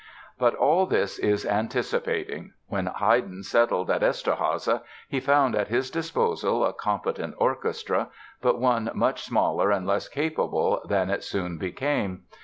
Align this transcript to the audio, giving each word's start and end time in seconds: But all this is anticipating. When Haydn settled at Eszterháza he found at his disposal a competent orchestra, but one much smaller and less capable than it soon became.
But 0.39 0.55
all 0.55 0.87
this 0.87 1.19
is 1.19 1.45
anticipating. 1.45 2.53
When 2.65 2.87
Haydn 2.87 3.43
settled 3.43 3.91
at 3.91 4.01
Eszterháza 4.01 4.81
he 5.07 5.19
found 5.19 5.55
at 5.55 5.67
his 5.67 5.91
disposal 5.91 6.65
a 6.65 6.73
competent 6.73 7.35
orchestra, 7.37 8.09
but 8.41 8.57
one 8.59 8.89
much 8.95 9.21
smaller 9.21 9.69
and 9.69 9.85
less 9.85 10.09
capable 10.09 10.81
than 10.87 11.11
it 11.11 11.23
soon 11.23 11.59
became. 11.59 12.23